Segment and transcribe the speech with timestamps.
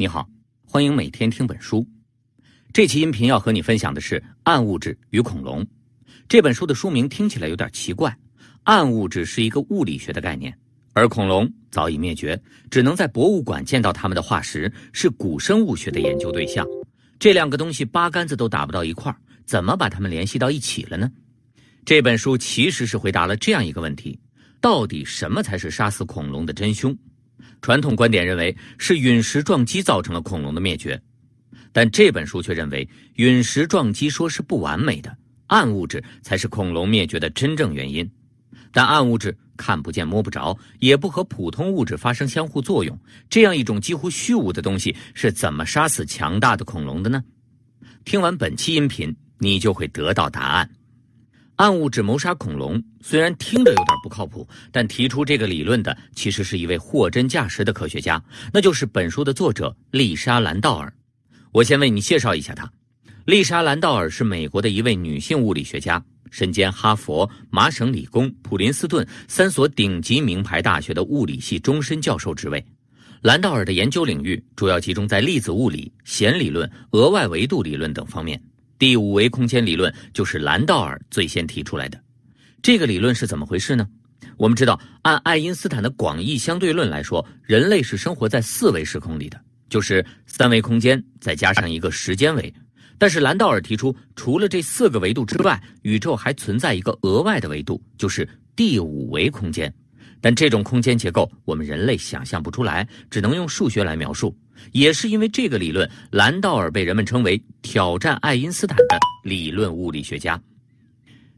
[0.00, 0.28] 你好，
[0.64, 1.84] 欢迎每天听本书。
[2.72, 5.60] 这期音频要和你分享的是《暗物质与恐龙》
[6.28, 8.16] 这本书的书名听起来有点奇怪。
[8.62, 10.56] 暗物质是一个物理学的概念，
[10.92, 12.40] 而恐龙早已灭绝，
[12.70, 16.64] 只能在博物馆见到它们的化石，是古生物学的研究对象。
[17.18, 21.10] 这两个东西八竿子都打不到一块儿，怎么把它们联系到一起了呢？
[21.84, 24.16] 这本书其实是回答了这样一个问题：
[24.60, 26.96] 到底什么才是杀死恐龙的真凶？
[27.60, 31.00] 传统观点认为是陨石撞击造成了恐龙的灭绝，
[31.72, 35.16] 但这本书却认为陨石撞击说是不完美的，
[35.48, 38.08] 暗物质才是恐龙灭绝的真正原因。
[38.70, 42.96] 但暗物质看不见摸不着，也不和普通物质发生相互作用，
[43.30, 47.24] 这样一种几乎虚无的东西是怎么杀死强大的恐龙的呢？
[48.04, 50.70] 听完本期音频，你就会得到答案。
[51.58, 58.22] 暗物质谋杀恐龙虽然听着有点不靠谱，但提出这个理论的其实是一位货真价实的科学家，
[58.52, 60.92] 那就是本书的作者丽莎·兰道尔。
[61.50, 62.70] 我先为你介绍一下她。
[63.24, 66.00] 丽莎·兰道尔是美国的一位女性物理学家，
[66.30, 72.64] 身兼哈佛、麻省理工、普林斯顿三所顶级名牌大学的物理系终身教授职位。
[73.22, 78.40] 兰道尔的研究领域主要集中在粒子物理、弦理论、额外维度理论等方面。
[78.78, 82.00] 第五维空间理论就是兰道尔最先提出来的。
[82.62, 83.86] 这个理论是怎么回事呢？
[84.36, 92.54] 我们知道，按爱因斯坦的广义相对论来说，人类是生活在四维时空里的，就是三维空间再加上一个时间维。
[92.98, 99.72] 但是兰道尔提出，除了这四个维度之外，宇宙还存在一个额外的维度，就是第五维空间。
[100.20, 104.36] 但这种空间结构，我们人类想象不出来，只能用数学来描述。
[104.72, 110.40] 也是因为这个理论，兰道尔被人们称为挑战爱因斯坦的理论物理学家。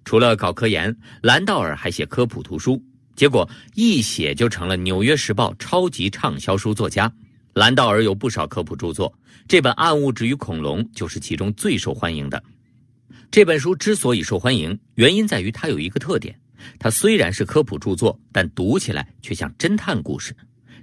[0.04, 2.82] 除了搞科研，兰道尔还写科普图书，
[3.14, 7.12] 结果一写就成了《纽约时报》超级畅销书作家。
[7.54, 9.12] 兰道尔有不少科普著作，
[9.48, 12.42] 这本《暗物质与恐龙》就是其中最受欢迎的。
[13.30, 16.34] 这本书之所以受欢迎，原因在于它有一个特点：
[16.78, 20.34] 它虽然是科普著作，但读起来却像侦探故事。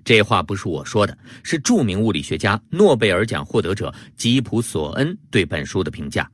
[0.07, 6.31] 这话不是我说的，是著名物理学家、诺贝尔奖获得者吉普·索恩对本书的评价。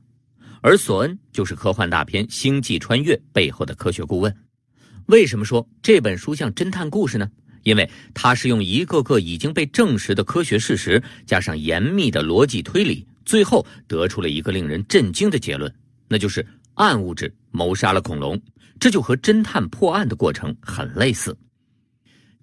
[0.60, 4.32] 而索恩就是科幻大片《星际穿越》背后的科学顾问。
[5.06, 7.28] 为什么说这本书像侦探故事呢？
[7.64, 15.74] 因为它是用一个个已经被证实的科学事实，加上严密的逻辑推理，最后得出了一个令人震惊的结论，
[16.06, 18.40] 那就是暗物质谋杀了恐龙。
[18.78, 21.36] 这就和侦探破案的过程很类似。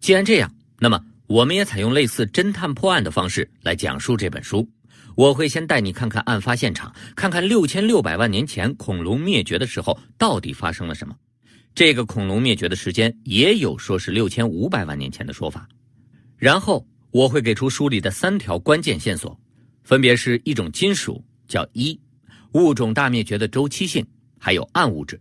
[0.02, 1.02] 既然这样，那么。
[1.32, 4.68] 我们也采用类似侦探破案的方式来讲述这本书。
[5.16, 11.16] 我会先带你看看案发现场，看看六千六百万年前恐龙灭绝的时候到底发生了什么。
[11.74, 15.66] 这个恐龙灭绝的时间也有说是六千五百万年前的说法。
[16.36, 19.40] 然后我会给出书里的三条关键线索，
[19.86, 21.98] 分别是一种金属叫一，
[22.56, 24.06] 物种大灭绝的周期性，
[24.38, 25.18] 还有暗物质。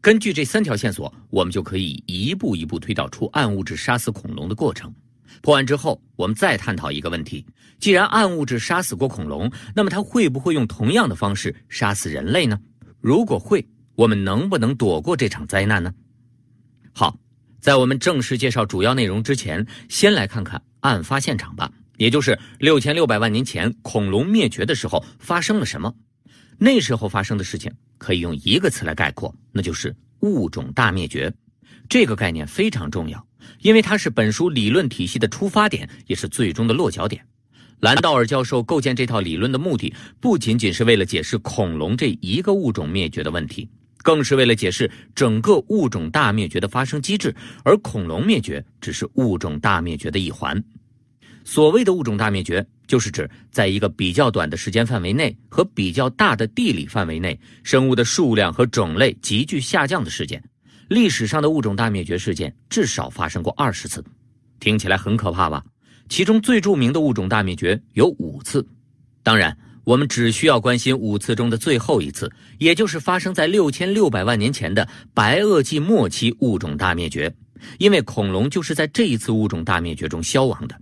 [0.00, 4.92] 根据这三条线索，我们就可以一步一步推导出暗物质杀死恐龙的过程。
[5.42, 7.44] 破案之后，我们再探讨一个问题：
[7.78, 12.58] 既然暗物质杀死过恐龙，那么它会不会用同样的方式杀死人类呢？
[13.00, 15.92] 如果会，我们能不能躲过这场灾难呢？
[16.92, 17.18] 好，
[17.60, 25.94] 在我们正式介绍主要内容之前，先来看看案发现场吧，也就是六千六百万年前恐龙灭绝的时候发生了什么。
[26.56, 31.32] 那时候发生的事情可以用一个词来概括，那就是物种大灭绝。
[31.88, 33.26] 这个概念非常重要。
[33.60, 37.24] 因为它是本书理论体系的出发点，也是最终的落脚点。
[37.80, 43.68] 兰道尔教授构建这套理论的目的，不仅仅是为了解释恐龙这一个物种灭绝的问题，
[43.98, 47.34] 更是为了解释整个物种大灭绝的发生机制。
[47.62, 50.62] 而恐龙灭绝只是物种大灭绝的一环。
[51.44, 60.42] 所谓的物种大灭绝，就是指在一个比较短的时间范围内和比较大的地理范围内，生物的数量和种类急剧下降的事件。
[60.94, 64.02] 历史上的物种大灭绝事件至少发生过二十次，
[64.60, 65.64] 听起来很可怕吧？
[66.08, 68.64] 其中最著名的物种大灭绝有五次。
[69.24, 77.34] 当然，我们只需要关心五次中的最后一次，也就是发生在六千六百万年前的白垩纪末期物种大灭绝，
[77.78, 80.80] 因为恐龙就是在这一次物种大灭绝中消亡的。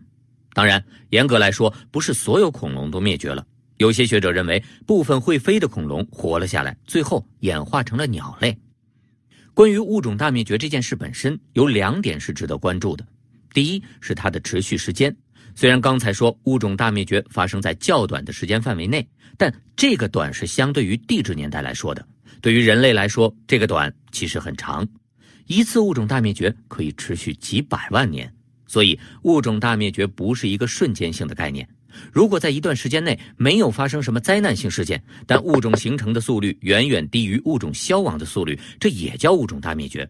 [0.53, 3.43] 当然，严格来说，不是所有恐龙都灭绝了。
[3.79, 8.55] 有些学者认为，部分会飞的恐龙活了下来，最后演化成了鸟类。
[9.55, 13.07] 关于物种大灭绝这件事本身，有两点是值得关注的。
[13.53, 15.15] 第一是它的持续时间，
[15.55, 19.07] 虽然刚才说物种大灭绝发生在较短的时间范围内，
[19.37, 22.07] 但这个短是相对于地质年代来说的。
[22.41, 24.89] 对于人类来说，这个短其实很长。
[25.47, 28.33] 一次物种大灭绝可以持续几百万年，
[28.67, 31.69] 所以物种大灭绝不是一个瞬间性的概念，
[32.13, 40.09] 如果在一段时间内没有发生什么灾难性事件，但物种形成的速率远远低于物种消亡的速率，这也叫物种大灭绝。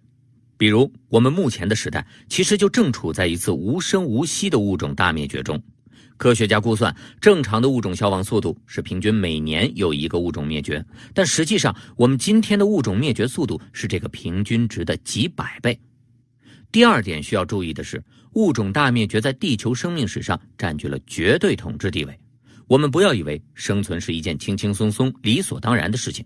[0.57, 5.61] 比如，我们目前的时代其实就正处在一次无声无息的物种大灭绝中。
[6.17, 15.77] 科学家估算，正常的物种消亡速度是平均每年有一个物种灭绝，但实际上，我们今天的物种灭绝速度是这个平均值的几百倍。
[16.73, 18.03] 第二点需要注意的是，
[18.33, 22.19] 物种大灭绝在地球生命史上占据了绝对统治地位。
[22.67, 26.25] 我们不要以为生存是一件轻轻松松、理所当然的事情。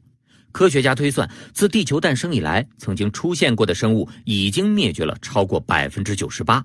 [0.53, 6.65] 科学家推算，自地球诞生以来，曾经出现过的生物已经灭绝了超过百分之九十八。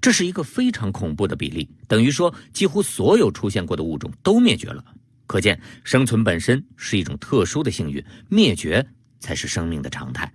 [0.00, 4.84] 这是一个非常恐怖的比例，等于说几乎所有出现过的物种都灭绝了。
[5.26, 8.86] 可见，生存本身是一种特殊的幸运，灭绝
[9.18, 10.32] 才是生命的常态。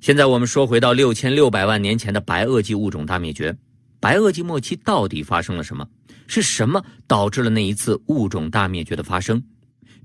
[0.00, 3.56] 现在我们说回到六千六百万年前的白垩纪物种大灭绝，
[3.98, 5.88] 白垩纪末期到底发生了什么？
[6.28, 9.42] 是什么导致了那一次物种大灭绝的发生？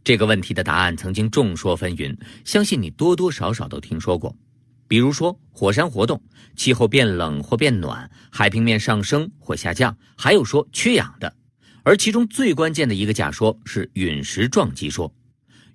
[0.03, 4.35] 这个问题的答案曾经众说纷纭，相信你多多少少都听说过。
[4.87, 6.21] 比如说，火山活动、
[6.55, 11.31] 气候变冷或变暖、海平面上升或下降，还有说缺氧的。
[11.83, 15.13] 而其中最关键的一个假说是陨石撞击说。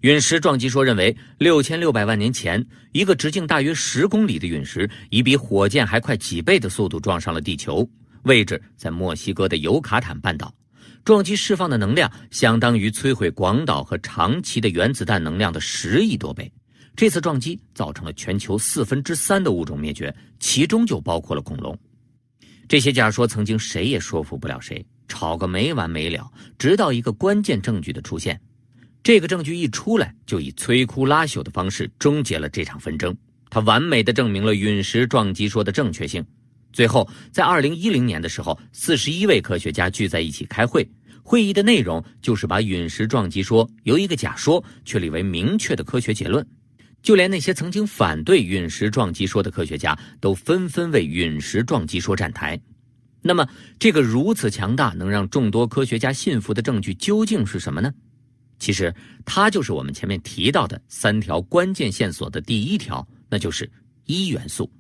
[0.03, 7.89] 陨石撞击说认为，六千六百万年前，一个直径大约十公里的陨石以比火箭还快几倍的速度撞上了地球，
[8.25, 10.55] 位置在墨西哥的尤卡坦半岛。
[11.03, 16.53] 撞击释放的能量相当于摧毁广岛和长崎的原子弹能量的十亿多倍。
[16.95, 21.79] 这次撞击造成了全球四分之三的物种灭绝，其中就包括了恐龙。
[22.69, 26.29] 这些假说曾经谁也说服不了谁，吵个没完没了。
[26.59, 28.41] 直到一个关键证据的出现，
[29.07, 33.17] 这个证据一出来，就以摧枯拉朽的方式终结了这场纷争。
[33.49, 36.27] 它完美的证明了陨石撞击说的正确性。
[36.73, 40.85] 最后，在二零一零年的时候，四十一位科学家聚在一起开会，
[41.23, 46.45] 会议的内容就是把陨石撞击说由一个假说确立为明确的科学结论。
[47.01, 52.61] 就连那些曾经反对陨石撞击说的科学家，都纷纷为陨石撞击说站台。
[53.23, 53.47] 那么，
[53.79, 57.93] 这个如此强大、能让众多科学家信服的证据究竟是什么呢？
[58.59, 58.95] 其实，
[59.25, 63.71] 它就是我们前面提到的三条关键线索的第一条，那就是
[64.07, 64.71] 一元素。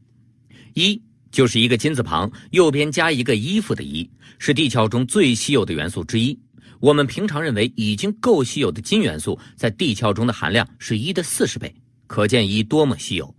[0.74, 1.00] 一
[1.30, 4.08] 就是一个金字旁，右边加一个衣服的一，
[4.38, 6.38] 是地壳中最稀有的元素之一。
[6.80, 11.74] 我们平常认为已经够稀有的金元素，在地壳中的含量是一的四十倍。
[12.06, 13.34] 可见一多么稀有。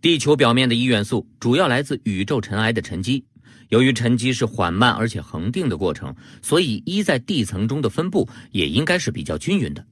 [0.00, 3.24] 地球表面的一元素主要来自宇宙尘埃的沉积。
[3.68, 9.84] 由于沉积是缓慢而且恒定的过程，所以一在地层中的分布也应该是比较均匀的。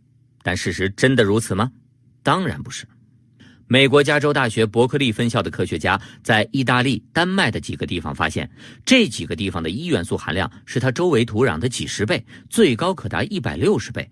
[0.43, 1.71] 但事实真的如此吗？
[2.23, 2.87] 当然不是。
[3.67, 8.51] 美国加州大学伯克利分校的科学家在意大利、丹麦的几个地方发现，
[8.85, 14.11] 这几个地方的一元素含量是它周围土壤的几十倍，最高可达一百六十倍，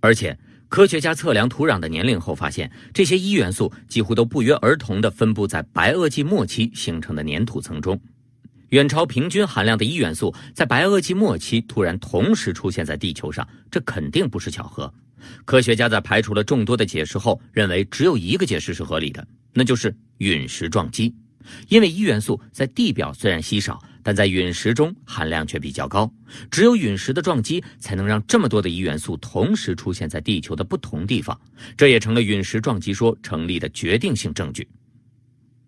[0.00, 0.38] 而且。
[0.68, 8.00] 科学家测量土壤的年龄后发现，这些一元素几乎都不约而同地分布在白垩纪末期形成的粘土层中，
[8.72, 14.92] 远超平均含量的一元素在白垩纪末期突然同时出现在地球上，这肯定不是巧合。
[15.44, 21.14] 科学家在排除了众多的解释后，认为只有一个解释是合理的，那就是陨石撞击。
[21.68, 26.10] 因为一元素在地表虽然稀少，但在陨石中含量却比较高。
[26.50, 31.38] 只有陨石的撞击才能让这么多的一元素同时出现在地球的不同地方，
[31.76, 34.66] 这也成了陨石撞击说成立的决定性证据。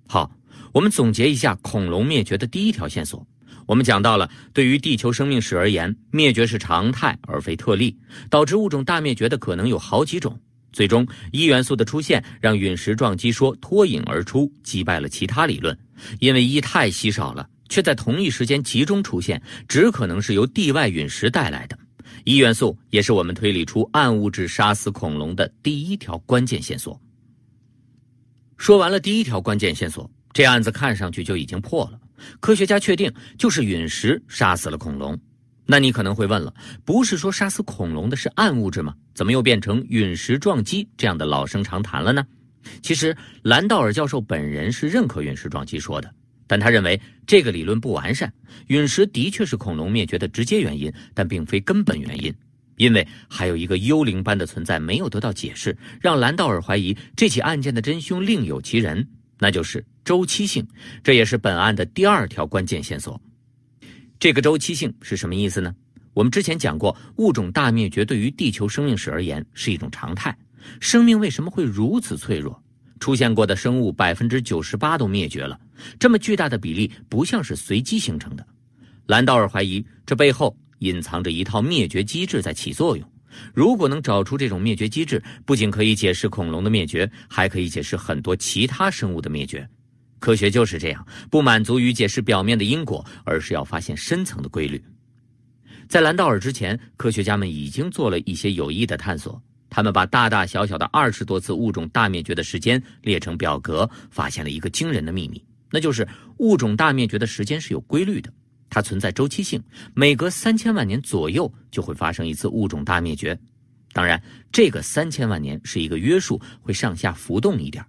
[0.07, 0.31] 好，
[0.75, 3.25] 我们总结一下恐龙灭绝的第一条线索。
[3.65, 7.97] 我们讲到了，对于地球生命史而言，灭绝是常态而非特例，
[8.29, 10.37] 导致物种大灭绝的可能有好几种。
[10.73, 15.79] 最终，一元素的出现让陨石撞击说脱颖而出，击败了其他理论。
[16.19, 21.79] 因为一太稀少了，却在同一时间集中出现，只可能是由地外陨石带来的。
[22.25, 27.01] 一元素也是我们推理出暗物质杀死恐龙的第一条关键线索。
[28.57, 31.99] 说完了第一条关键线索，这案子看上去就已经破了。
[32.41, 35.19] 科学家确定就是陨石杀死了恐龙。
[35.67, 36.53] 那你可能会问了，
[36.85, 38.95] 不是说杀死恐龙的是暗物质吗？
[39.15, 42.27] 怎么又变成陨石撞击这样的老生常谈了呢？
[42.83, 46.15] 其实兰道尔教授本人是认可陨石撞击说的，
[46.47, 48.31] 但他认为这个理论不完善。
[48.67, 52.35] 陨石的确是恐龙灭绝的直接原因，但并非根本原因，
[52.77, 59.07] 因为还有一个幽灵般的存在没有得到解释，让兰道尔怀疑这起案件的真凶另有其人，
[59.39, 60.67] 那就是周期性。
[61.03, 63.21] 这也是本案的第二条关键线索。
[64.19, 65.75] 这个周期性是什么意思呢？
[66.13, 70.37] 我们之前讲过，物种大灭绝对于地球生命史而言是一种常态。
[70.81, 72.63] 生命为什么会如此脆弱？
[73.01, 75.59] 出现过的生物百分之九十八都灭绝了，
[75.99, 78.47] 这么巨大的比例不像是随机形成的。
[79.07, 83.07] 兰道尔怀疑，这背后隐藏着一套灭绝机制在起作用。
[83.53, 89.69] 如果能找出这种灭绝机制，不仅可以解释恐龙的灭绝，还可以解释很多其他生物的灭绝。
[90.25, 94.83] 科学就是这样，不满足于解释表面的因果，而是要发现深层的规律。
[95.87, 99.39] 在兰道尔之前，科学家们已经做了一些有益的探索。
[99.69, 108.33] 他们把大大小小的二十多次物种大灭绝的时间列成表格，发现了一个惊人的秘密，那就是物种大灭绝的时间是有规律的。
[108.71, 109.63] 它存在周期性，
[109.93, 113.39] 每隔三千万年左右就会发生一次物种大灭绝。
[113.93, 114.19] 当然，
[114.51, 117.85] 这个三千万年是一个约束，会上下浮动一点。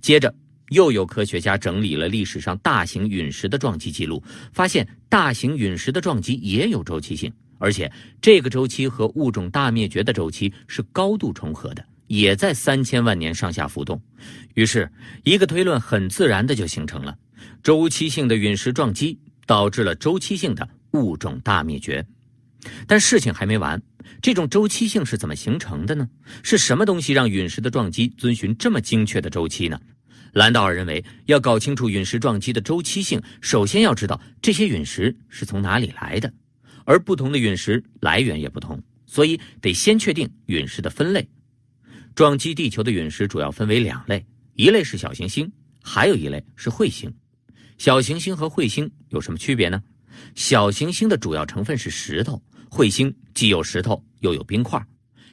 [0.00, 0.34] 接着，
[0.70, 4.22] 又有科学家整理了历史上大型陨石的撞击记录，
[4.52, 14.00] 发现大型陨石的撞击也有周期性，而且这个周期和物种大灭绝的周期是高度重合的，也在三千万年上下浮动。
[14.54, 14.90] 于是，
[15.24, 17.16] 一个推论很自然的就形成了：
[17.62, 19.18] 周期性的陨石撞击。
[19.48, 22.06] 导致了周期性的物种大灭绝，
[22.86, 23.80] 但事情还没完。
[24.20, 26.06] 这种周期性是怎么形成的呢？
[26.42, 29.80] 是什么东西让陨石的撞击遵循这么精确的周期呢？
[30.38, 36.32] 兰道尔认为，要搞清楚陨石撞击的周期性，首先要知道这些陨石是从哪里来的，
[36.84, 41.28] 而不同的陨石来源也不同，所以得先确定陨石的分类。
[42.14, 45.50] 撞击地球的陨石主要分为两类，一类是小行星，
[45.82, 47.12] 还有一类是彗星。
[47.76, 49.82] 小行星和彗星有什么区别呢？
[50.36, 52.40] 小行星的主要成分是石头，
[52.70, 54.80] 彗星既有石头又有冰块。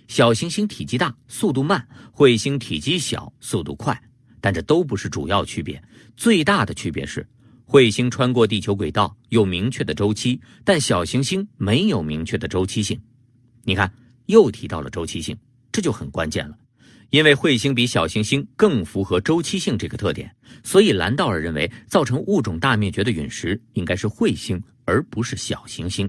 [0.07, 1.79] 小行星体积大，速度慢；
[2.11, 4.01] 彗星体积小，速度快。
[4.45, 5.81] 但这都不是主要区别，
[6.15, 7.27] 最大的区别是，
[7.65, 13.01] 彗星穿过地球轨道有明确的周期，但小行星没有明确的周期性。
[13.63, 13.91] 你看，
[14.27, 15.35] 又提到了周期性，
[15.71, 16.55] 这就很关键了。
[17.09, 20.31] 因为彗星比小行星更符合周期性这个特点，
[20.63, 26.07] 所以兰道尔认为造成物种大灭绝的陨石应该是彗星，而不是小行星。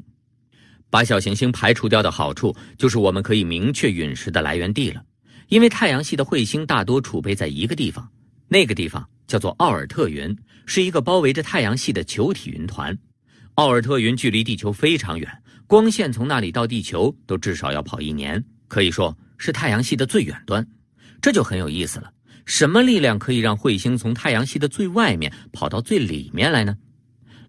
[0.91, 5.03] 把小行星排除掉的好处就是我们可以明确陨石的来源地了。
[5.49, 8.07] 因为太阳系的彗星大多储备在一个地方，
[8.49, 10.37] 那个地方叫做奥尔特云，
[10.67, 12.97] 是一个包围着太阳系的球体云团。
[13.55, 20.67] 奥尔特云距离地球非常远，光线从那里到地球都至少要跑一年，可以说是太阳系的最远端。
[21.21, 22.13] 这就很有意思了。
[22.45, 26.77] 什么力量可以让彗星从太阳系的最外面跑到最里面来呢？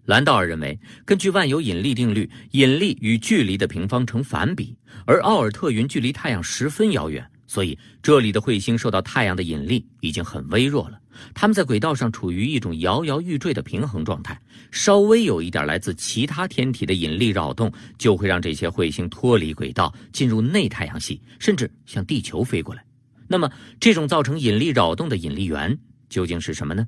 [0.06, 4.76] 兰道尔认为，根据万有引力定律，引力与距离的平方成反比，
[5.06, 11.00] 而奥尔特云距离太阳十分遥远，所以这里的彗星受到太阳的引力已经很微弱了。
[11.34, 14.40] 它们在轨道上处于一种摇摇欲坠的平衡状态，
[14.70, 22.84] 稍微有一点来自其他天体的引力扰动，就会让这些彗星脱离轨道，进入内太阳系，甚至向地球飞过来。
[23.26, 23.50] 那么，
[23.80, 25.76] 这种造成引力扰动的引力源
[26.08, 26.86] 究竟是什么呢？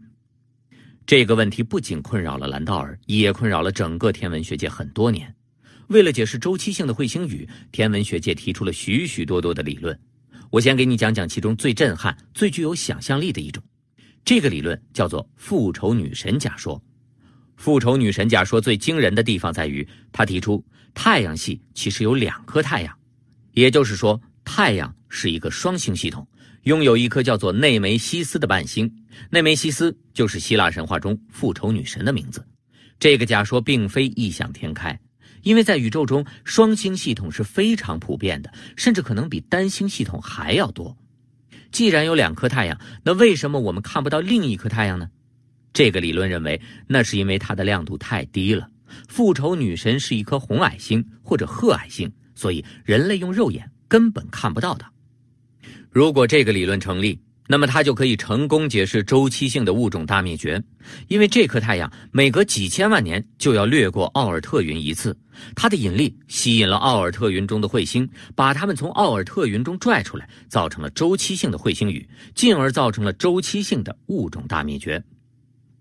[1.07, 5.35] 这个问题不仅困扰了兰道尔，也困扰了整个天文学界很多年。
[5.88, 9.99] 为了解释周期性的彗星雨，天文学界提出了许许多多的理论。
[10.50, 13.62] 我先给你讲讲其中最震撼、最具有想象力的一种。
[14.25, 16.83] 这个理论叫做复仇女神假说。
[17.57, 22.99] 复仇女神假说最惊人的地方在于，他提出太阳系其实有两颗太阳，
[23.52, 24.21] 也就是说。
[24.42, 26.26] 太阳是一个双星系统，
[26.64, 28.92] 拥有一颗叫做内梅西斯的伴星。
[29.28, 32.45] 内梅西斯就是希腊神话中复仇女神的名字。
[32.99, 34.99] 这个假说并非异想天开，
[35.43, 40.97] 因为在宇宙中，双星系统是非常普遍的，甚至可能比单星系统还要多。
[41.71, 45.09] 既然有两颗太阳，那为什么我们看不到另一颗太阳呢？
[45.73, 48.69] 这个理论认为，那是因为它的亮度太低了。
[49.09, 53.71] 复仇女神是一颗红矮星或者褐矮星，所以人类用肉眼。
[53.91, 54.87] 根本看不到的。
[55.91, 57.19] 如果这个理论成立，
[57.50, 60.62] 那么它就可以成功解释周期性的物种大灭绝。
[61.09, 65.19] 因为这颗太阳每隔几千万年就要掠过奥尔特云一次，
[65.57, 75.02] 它的引力吸引了奥尔特云中的彗星，把它们从奥尔特云中拽出来，造成了周期性的彗星雨，进而造成了周期性的物种大灭绝。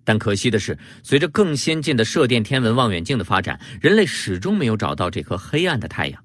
[0.04, 6.24] 但可惜的是，随着更先进的射电天文望远镜的发展，人类始终没有找到这颗黑暗的太阳。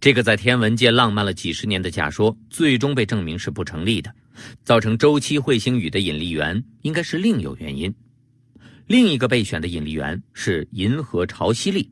[0.00, 4.12] 这个在天文界浪漫了几十年的假说，最终被证明是不成立的。
[4.64, 7.94] 造成周期彗星雨的引力源应该是另有原因。
[8.86, 11.90] 另一个备选的引力源是银河潮汐力。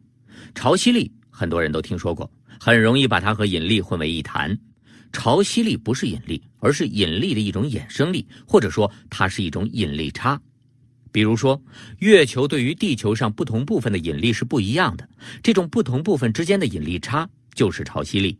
[0.54, 4.56] 潮汐力很多人都听说过，很容易把它和引力混为一谈。
[5.12, 10.40] 潮汐力不是引力，而是引力的一种衍生力，或者说它是一种引力差。
[11.12, 11.62] 比如说，
[11.98, 15.08] 月球对于地球上不同部分的引力是不一样的，
[15.42, 17.28] 这种不同部分之间的引力差。
[17.54, 18.36] 就是潮汐力，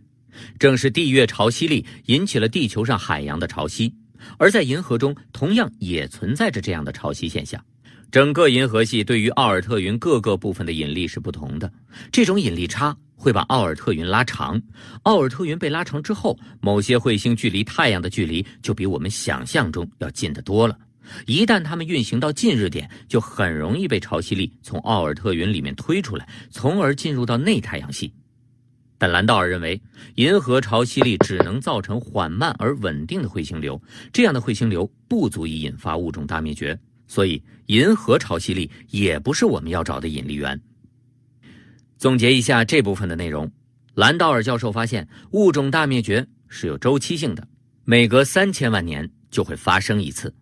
[0.58, 3.92] 正是地月潮汐力引起了地球上海洋的潮汐，
[4.36, 7.62] 而在银河中同样也存在着这样的潮汐现象。
[8.10, 11.72] 整个银河系对于奥尔特云各个部分的引力是不同的，
[12.12, 14.60] 这种引力差会把奥尔特云拉长，
[15.02, 20.78] 奥尔特云被拉长之后，某些彗星距离太阳的距离就比我们想象中要近得多了。
[21.26, 28.12] 一旦它们运行到近日点，就很容易被潮汐力从奥尔特云里面推出来，从而进入到内太阳系。
[28.96, 29.80] 但兰道尔认为，
[30.14, 33.80] 银河潮汐力只能造成缓慢而稳定的彗星流，
[34.12, 40.58] 这样的彗星流不足以引发物种大灭绝，所以银河潮汐力也不是我们要找的引力源。
[41.98, 43.50] 总结一下这部分的内容，
[43.94, 47.46] 兰道尔教授发现，物种大灭绝是有周期性的，
[47.84, 50.32] 每隔三千万年就会发生一次，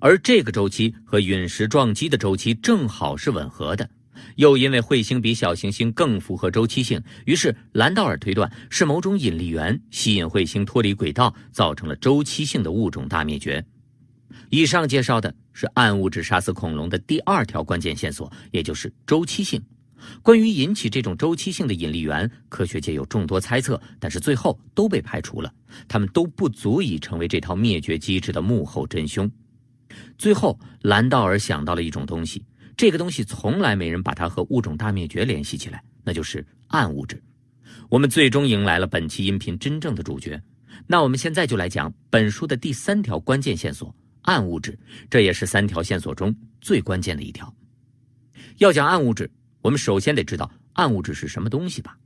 [0.00, 3.88] 而这个周期和陨石撞击的周期正好是吻合的。
[4.36, 13.64] 又因为彗星比小行星更符合周期性，于是兰道尔推断是某种引力源吸引彗星脱离轨道，造成了周期性的物种大灭绝。
[14.48, 19.62] 以上介绍的是暗物质杀死恐龙的第二条关键线索，也就是周期性。
[20.22, 25.52] 关于引起这种周期性的引力源，科学界有众多猜测，但是最后都被排除了。
[25.86, 29.30] 他们都不足以成为这套灭绝机制的幕后真凶。
[30.16, 32.42] 最后，兰道尔想到了一种东西。
[32.80, 37.22] 这个东西从来没人把它和物种大灭绝联系起来，那就是暗物质。
[37.90, 40.40] 我们最终迎来了本期音频真正的主角。
[40.86, 43.94] 那我们现在就来讲本书的第三条关键线索——
[44.24, 44.78] 暗物质。
[45.10, 47.54] 这也是三条线索中最关键的一条。
[48.56, 51.98] 要讲暗物质，我们首先得知道暗物质是什么东西吧。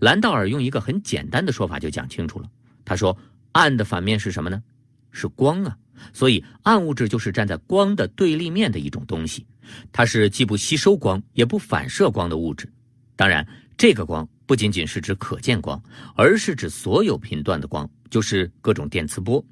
[0.00, 2.48] 兰道尔用一个很简单的说法就讲清楚了。
[2.82, 3.14] 他说
[3.52, 4.62] ：“暗的反面是什么呢？
[5.10, 5.76] 是光啊。
[6.12, 9.46] 所以暗物质就是站在光的对立面的一种东西。”
[9.90, 12.70] 它是既不吸收光也不反射光的物质，
[13.16, 13.46] 当然，
[13.78, 15.82] 这个光不仅仅是指可见光，
[16.14, 19.42] 而是指所有频段的光，就是各种电磁波。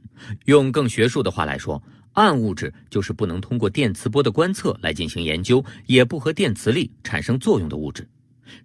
[0.45, 1.83] 用更学术的话来说，
[2.13, 8.07] 暗物质就是不能通过电磁波的观测来进行研究，也不和电磁力产生作用的物质。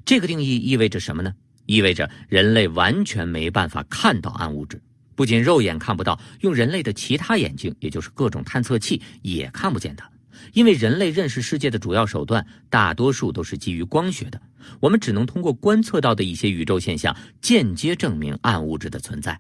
[0.04, 1.34] 这个定义意味着什么呢？
[1.66, 4.82] 意味着人类完全没办法看到暗物质，
[5.18, 10.08] 不仅肉眼看不到，用人类的其他眼睛，也就是各种探测器，也看不见它。
[10.54, 14.40] 因为人类认识世界的主要手段，大多数都是基于光学的，
[14.80, 19.40] 我们只能通过观测到的一些宇宙现象，间接证明暗物质的存在。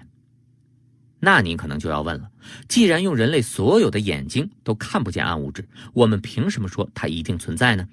[1.19, 2.28] 那您可能就要问了：
[2.67, 7.88] 既然用人类所有的眼睛都看不见暗物质，我们凭什么说它一定存在呢？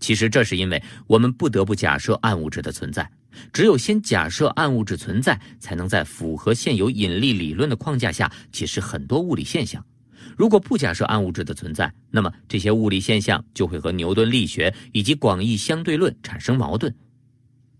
[0.00, 3.10] 其实这是因为我们不得不假设暗物质的存在，
[3.52, 9.84] 只有先假设暗物质存在，才能在符合现有引力理论的框架下解释很多物理现象。
[10.36, 16.94] 如果不假设暗物质的存在，那么这些物理现象就会和牛顿力学以及广义相对论产生矛盾。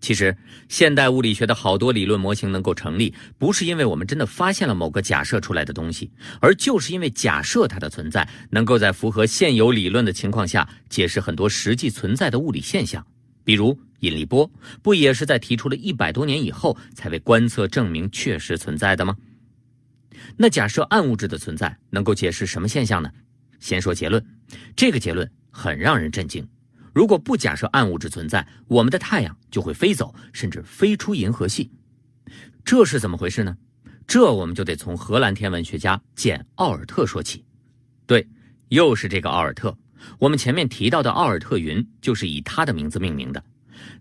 [0.05, 0.37] 其实，
[0.69, 13.03] 现代物理学的好多理论模型能够成立，不是因为我们真的发现了某个假设出来的东西，而就是因为假设它的存在，能够在符合现有理论的情况下解释很多实际存在的物理现象。
[13.43, 14.47] 比如引力波，
[14.83, 19.17] 不也是在提出了一百多年以后才被观测证明确实存在的吗？
[20.37, 23.09] 那假设暗物质的存在能够解释什么现象呢？
[23.59, 24.23] 先说结论，
[24.75, 26.47] 这个结论很让人震惊。
[26.95, 31.69] 如果不假设暗物质存在，我们的太阳就会飞走，甚至飞出银河系。
[32.63, 33.57] 这是怎么回事呢？
[34.07, 37.43] 这我们就得从荷兰天文学家简·奥尔特说起。
[38.07, 38.25] 对，
[38.69, 39.77] 又是这个奥尔特。
[40.19, 43.43] 我们前面提到的奥尔特云就是以他的名字命名的。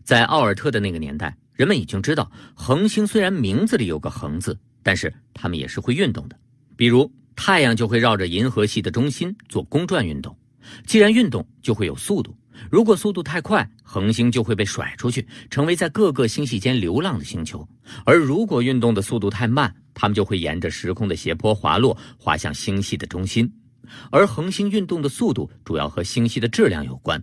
[0.05, 4.57] 在奥尔特的那个年代，人们已经知道，恒星虽然名字里有个“恒”字。
[4.85, 6.39] 但是它们也是会运动的，
[6.77, 10.37] 比如太阳就会绕着银河系的中心做公转运动。
[10.87, 12.37] 既然运动，就会有速度。
[12.71, 17.59] 如果速度太快，恒星就会被甩出去，成为在各个星系间流浪的星球；
[18.05, 23.51] 而如果运动的速度太慢，它们就会沿着时空的斜坡滑落，滑向星系的中心。
[24.11, 27.23] 而恒星运动的速度主要和星系的质量有关。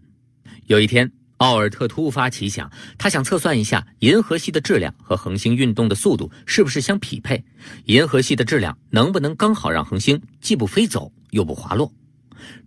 [0.68, 1.12] 有一天。
[1.38, 7.44] 奥尔特突发奇想，他想测算一下银河系的质量和恒星运动的速度是不是相匹配，
[7.86, 11.92] 银河系的质量能不能刚好让恒星既不飞走又不滑落？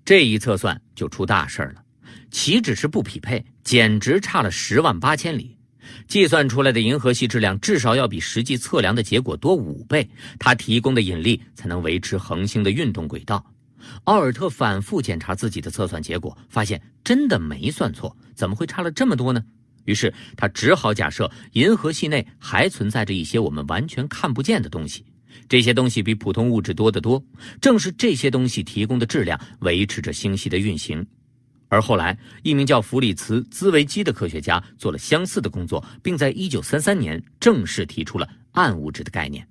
[0.05, 1.84] 这一测算就出大事了，
[2.35, 5.57] 岂止是不匹配，简直差了十万八千里。
[6.09, 13.43] 计算出来的银河系质量至少要比实际测量的结果多五倍，它提供的引力才能维持恒星的运动轨道。
[14.03, 18.15] 奥尔特反复检查自己的测算结果，发现真的没算错。
[18.35, 19.41] 怎么会差了这么多呢？
[19.85, 25.05] 于是他只好假设银河系内还存在着一些我们完全看不见的东西，
[25.49, 27.25] 这些东西比普通物质多得多。
[27.61, 31.07] 正是这些东西提供的质量维持着星系的运行。
[31.69, 39.47] 而后来，一名叫弗里茨·兹维基的科学家做了相似的工作，并在1933年正式提出了暗物质的概念。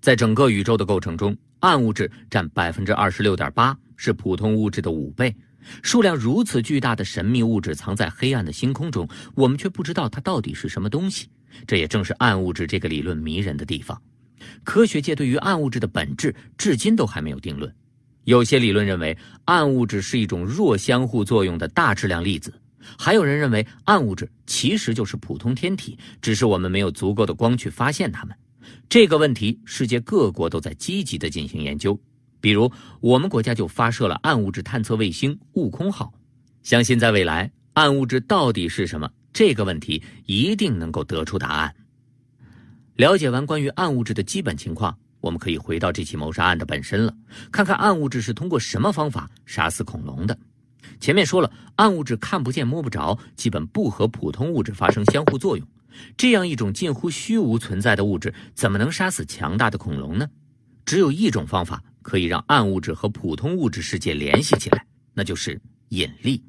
[0.00, 5.34] 在整个宇宙的构成中，暗物质占百分之二十六点八，是普通物质的五倍。
[5.82, 11.28] 数量如此巨大的神秘物质藏在黑暗的星空中，我们却不知道它到底是什么东西。
[11.66, 14.00] 这也正是暗物质这个理论迷人的地方。
[14.62, 17.74] 科学界对于暗物质的本质至今都还没有定论。
[18.26, 22.52] 有些理论认为暗物质是一种弱相互作用的大质量粒子，
[22.98, 28.36] 还有人认为暗物质其实就是普通天体，只是我们没有足够的光去发现它们。
[28.88, 31.96] 这个问题，世界各国都在积极的进行研究。
[32.40, 36.12] 比如，我们国家就发射了暗物质探测卫星“悟空号”，
[36.64, 41.72] 相信在未来，暗物质到底是什么这个问题一定能够得出答案。
[42.96, 47.12] 了解完关于暗物质的基本情况，我们可以回到这起谋杀案的本身了，
[47.50, 50.38] 看看暗物质是通过什么方法杀死恐龙的。
[51.00, 55.66] 前面说了，暗物质看不见摸不着，基本不和普通物质发生相互作用。
[56.16, 60.28] 这样一种近乎虚无存在的物质，怎么能杀死强大的恐龙呢？
[60.84, 66.40] 只有一种方法可以让暗物质和普通物质世界联系起来，那就是引力。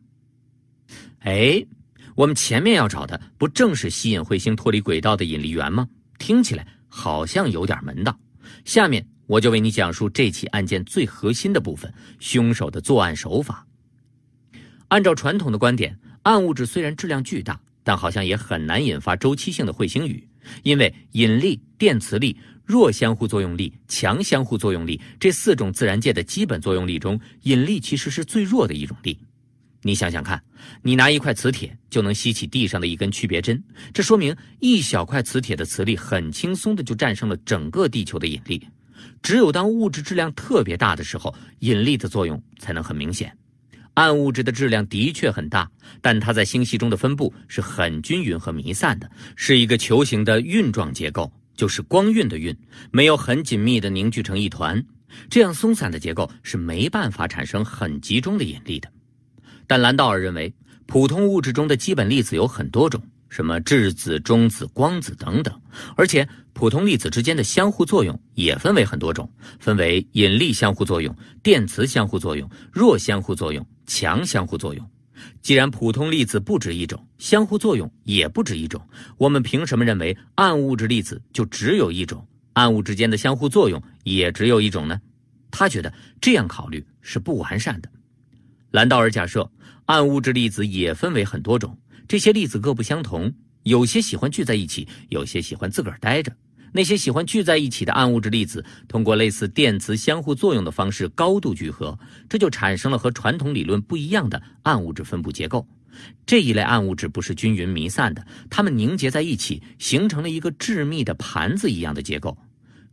[1.21, 1.65] 哎，
[2.13, 5.89] 我们前面要找的不正是吸引彗星脱离轨道的引力源吗？
[6.19, 8.15] 听起来好像有点门道。
[8.65, 13.65] 下面我就为你讲述这起案件最核心的部分——凶手的作案手法。
[14.87, 17.59] 按照传统的观点，暗物质虽然质量巨大。
[17.87, 20.27] 但好像也很难引发周期性的彗星雨，
[20.61, 29.17] 因为引力、电磁力、弱相互作用力、强相互作用力这四种自然界的基本作用力中，引力其实是最弱的一种力。
[29.83, 30.43] 你想想看，
[30.81, 33.61] 你拿一块磁铁就能吸起地上的一根区别针，
[33.93, 38.67] 这说明一小块磁铁的磁力很轻松的就战胜了整个地球的引力。
[39.21, 43.35] 只有当物质质量特别大的时候，引力的作用才能很明显。
[43.93, 45.69] 暗物质的质量的确很大，
[46.01, 52.55] 但它在星系中的分布是很均匀和弥散的，是一个球形的晕状结构，就是光晕的晕，
[52.91, 54.83] 没有很紧密的凝聚成一团。
[55.29, 58.91] 这样松散的结构是没办法产生很集中的引力的。
[59.67, 60.51] 但兰道尔认为，
[60.85, 62.99] 普通物质中的基本粒子有很多种。
[63.29, 65.53] 什么质子、中子、光子等等，
[65.97, 74.89] 而且普通粒子之间的相互作用也分为很多种，分为引力相互作用、电磁相互作用、弱相互作用、强相互作用。
[75.41, 78.81] 既然普通粒子不止一种，相互作用也不止一种，
[79.17, 84.97] 我们凭什么认为暗物质粒子就只有一种，暗物之间的相互作用也只有一种呢？
[85.51, 87.89] 他觉得这样考虑是不完善的。
[88.71, 89.49] 兰道尔假设，
[89.85, 91.77] 暗物质粒子也分为很多种。
[92.07, 96.35] 这些粒子各不相同，有些喜欢聚在一起，有些喜欢自个儿待着。
[96.73, 105.65] 那些喜欢聚在一起的暗物质粒子，通过类似电磁相互作用的方式高度聚合，这就产生了和传统理论不一样的暗物质分布结构。
[106.25, 112.37] 这一类暗物质不是均匀弥散的，它们凝结在一起，形成了一个致密的盘子一样的结构。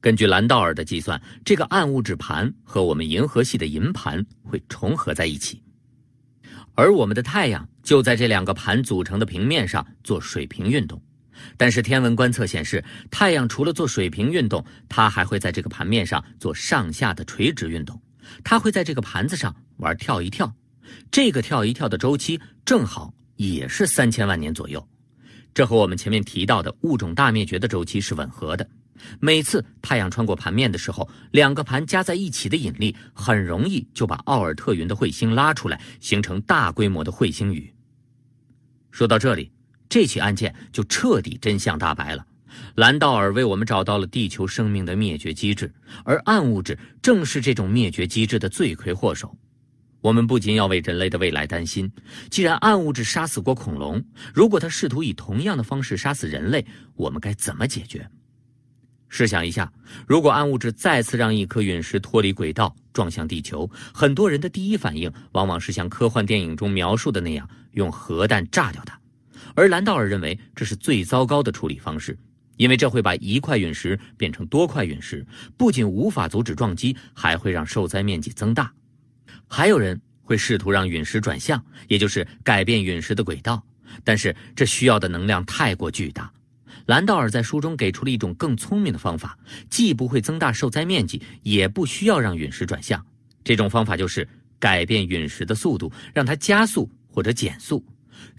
[0.00, 5.60] 根据兰道尔的计算，这个暗物质盘和我们银河系的银盘会重合在一起。
[6.74, 11.00] 而我们的太阳就在这两个盘组成的平面上做水平运动，
[11.56, 18.00] 但是天文观测显示，太阳除了做水平运动，它还会在这个盘面上做上下的垂直运动。
[18.42, 20.52] 它会在这个盘子上玩跳一跳，
[21.10, 24.84] 这个跳一跳的周期正好也是三千万年左右，
[25.52, 28.66] 这和我们前面提到的物种大灭绝的周期是吻合的。
[29.20, 37.72] 每次太阳穿过盘面的时候，两个盘加在一起的引力很容易就把奥尔特云的彗星拉出来，形成大规模的彗星雨。
[38.90, 39.50] 说到这里，
[39.88, 42.26] 这起案件就彻底真相大白了。
[42.76, 45.72] 兰道尔为我们找到了地球生命的灭绝机制，
[46.04, 49.36] 而暗物质正是这种灭绝机制的罪魁祸首。
[50.00, 51.90] 我们不仅要为人类的未来担心，
[52.30, 56.64] 既然暗物质杀死过恐龙，如果它试图以同样的方式杀死人类，
[56.94, 58.08] 我们该怎么解决？
[59.16, 59.72] 试想一下，
[60.08, 68.98] 如果暗物质再次让一颗陨石脱离轨道撞向地球，很多人的第一反应往往是像科幻电影中描述的那样，用核弹炸掉它。
[69.54, 72.18] 而兰道尔认为这是最糟糕的处理方式，
[72.56, 75.24] 因为这会把一块陨石变成多块陨石，
[75.56, 78.68] 不仅无法阻止撞击，还会让受灾面积增大。
[79.46, 83.62] 还有人会试图让陨石转向，也就是改变陨石的轨道，
[84.02, 86.28] 但是这需要的能量太过巨大。
[86.86, 89.38] 兰道尔在书中给出了一种更聪明的方法，
[89.70, 93.04] 既不会增大受灾面积，也不需要让陨石转向。
[93.42, 97.84] 这种方法就是改变陨石的速度，让它加速或者减速。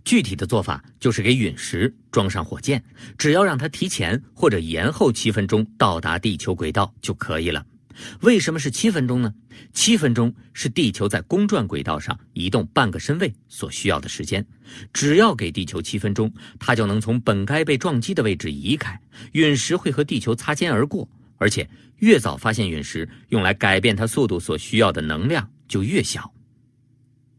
[0.03, 2.83] 具体的做法就是给陨石装上火箭，
[3.17, 7.65] 只要让它提前或者延后七分钟到达地球轨道就可以了。
[8.21, 9.33] 为什么是七分钟呢？
[9.73, 14.45] 七分钟是地球在公转轨道上移动半个身位所需要的时间。
[14.91, 18.99] 只要给地球七分钟，它就能从本该被撞击的位置移开，
[19.33, 21.07] 陨石会和地球擦肩而过。
[21.37, 26.33] 而且越早发现陨石，用来改变它速度所需要的能量就越小。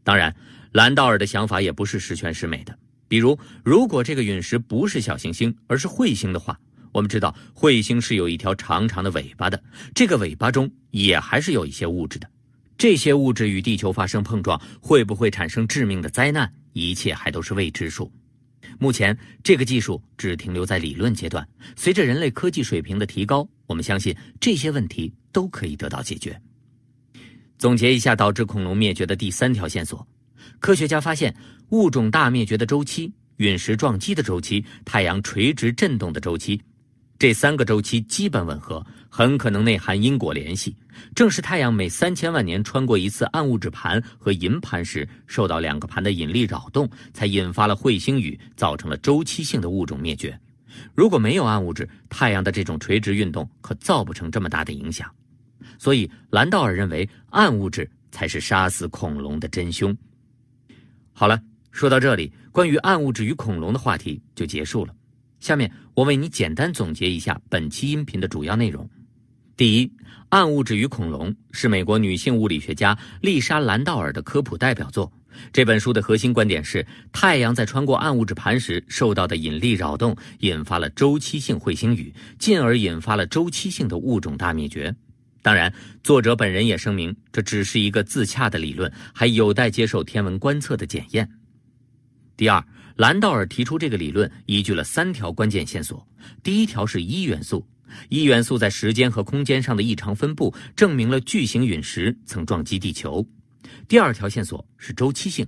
[0.03, 0.35] 当然，
[0.71, 2.77] 兰道尔的想法也不是十全十美的。
[3.07, 6.59] 比如，如果这个陨石不是小行星，而是彗星的话，
[6.97, 12.27] 我们知道彗星是有一条长长的尾巴的，这个尾巴中也还是有一些物质的。
[12.75, 16.51] 这些物质与地球发生碰撞，会不会产生致命的灾难？
[16.73, 18.11] 一切还都是未知数。
[18.79, 21.47] 目前，这个技术只停留在理论阶段。
[21.75, 26.41] 随着人类科技水平的提高，我们相信这些问题都可以得到解决。
[27.59, 30.07] 总结一下导致恐龙灭绝的第三条线索：
[30.57, 31.35] 科学家发现
[31.69, 36.59] 物种大灭绝的周期、陨石撞击的周期、太阳垂直振动的周期。
[37.19, 40.75] 这三个周期基本吻合，很可能内含因果联系。
[41.15, 50.39] 正是太阳每三千万年穿过一次暗物质盘和银盘时，受到两个盘的引力扰动，才引发了彗星雨，造成了周期性的物种灭绝。
[50.93, 55.09] 如果没有暗物质，太阳的这种垂直运动可造不成这么大的影响。
[55.79, 59.95] 所以，兰道尔认为暗物质才是杀死恐龙的真凶。
[61.13, 61.39] 好了，
[61.71, 64.93] 说到这里，关于暗物质与恐龙的话题就结束了。
[65.39, 68.87] 下面我为你简单总结一下本期音频的主要内容。
[69.55, 69.87] 第一，
[70.29, 75.11] 《暗物质与恐龙》是美国女性物理学家丽莎·兰道尔的科普代表作。
[75.51, 84.95] 这本书的核心观点是，太阳在穿过暗物质盘时受到的引力扰动，引发了周期性彗星雨，进而引发了周期性的物种大灭绝。
[85.41, 91.27] 当然，作者本人也声明，这只是一个自洽的理论，还有待接受天文观测的检验。
[92.35, 92.63] 第二。
[92.97, 96.05] 兰道尔提出这个理论，依据了三条关键线索。
[96.41, 97.63] 第一条是一元素，
[98.09, 103.23] 一元素在时间和空间上的异常分布，证明了巨型陨石曾撞击地球。
[103.87, 105.45] 第二条线索是周期性，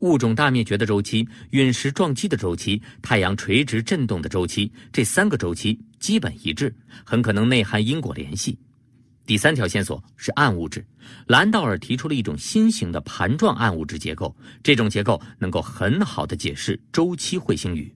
[0.00, 8.58] 物种大灭绝的周期、陨石撞击的周期、太阳垂直振动的周期，这三个周期基本一致，很可能内含因果联系。
[9.30, 10.84] 第三条线索是暗物质，
[11.28, 17.94] 兰道尔提出了一种新型的盘状暗物质结构，这种结构能够很好的解释周期彗星雨。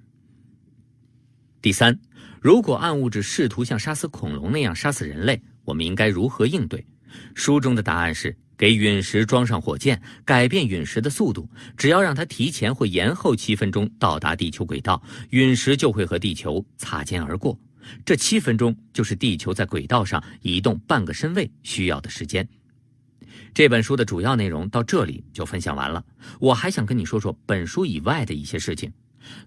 [1.61, 1.99] 第三，
[2.40, 6.87] 如果暗物质试图像杀死恐龙那样杀死人类，我们应该如何应对？
[7.35, 17.59] 书中的答案是给陨石装上火箭，改变陨石的速度，只要让它提前或延后七分钟到达地球轨道，陨石就会和地球擦肩而过。
[18.05, 22.47] 这七分钟就是地球在轨道上移动半个身位需要的时间。
[23.53, 26.05] 这本书的主要内容到这里就分享完了。
[26.40, 28.92] 我还想跟你说说本书以外的一些事情。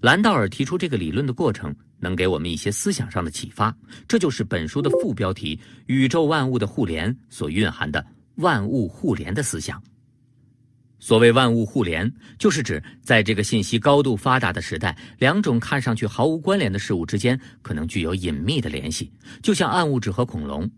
[0.01, 3.75] 兰道尔提出这个理论的过程，能给我们一些思想上的启发。
[4.07, 8.03] 这就是本书的副标题“宇宙万物的互联”所蕴含的
[8.35, 9.81] 万物互联的思想。
[10.99, 20.69] 所谓万物互联，就是指在这个信息高度发达的时代，两种看上去毫无关联的事物之间可能具有隐秘的联系，就像暗物质和恐龙。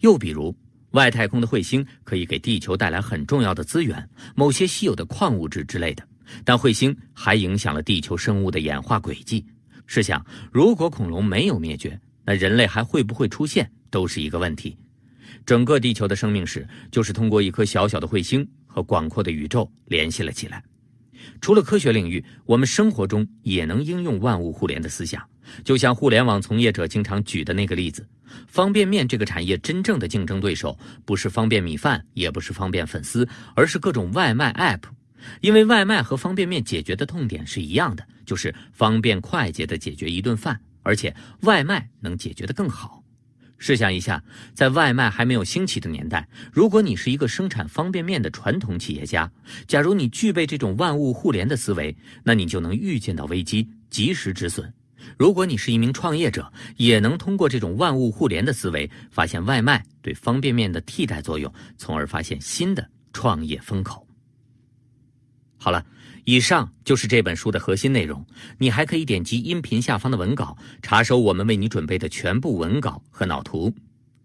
[0.00, 0.54] 又比如，
[0.92, 6.06] 外太空的彗星可以给地球带来很重要的资源，某些稀有的矿物质之类的，
[6.44, 9.44] 但彗星还影响了地球生物的演化轨迹。
[9.86, 14.76] 试想，如果恐龙没有灭绝，那人类还会不会出现，都是一个问题。
[15.44, 18.46] 整个地球的生命史，就是通过一颗小小的彗星。
[18.74, 20.62] 和广阔的宇宙联系了起来。
[21.40, 25.22] 除了科学领域，我们生活中也能应用万物互联的思想。
[25.62, 28.04] 就像互联网从业者经常举的那个例子，
[28.48, 34.82] 方便面这个产业真正的竞争对手不是方便米饭，也不是方便粉丝，而是各种外卖 App。
[35.40, 43.03] 因为外卖和方便面解决的痛点是一样的，就是方便快捷的解决一顿饭，而且外卖能解决的更好。
[43.58, 49.30] 试想一下，在外卖还没有兴起的年代，如果你是一个生产方便面的传统企业家，
[49.66, 54.72] 假如你具备这种万物互联的思维，那你就能预见到危机，及时止损。
[55.16, 64.06] 如果你是一名创业者，也能通过这种万物互联的思维，发现外卖对方便面的替代作用，从而发现新的创业风口。
[65.56, 65.84] 好了。
[66.24, 68.24] 以上就是这本书的核心内容，
[68.58, 73.72] 你还可以点击音频下方的文稿，查收我们为你准备的全部文稿和脑图。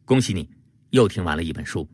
[0.05, 0.47] 恭喜你，
[0.91, 1.87] 又听完了一本书。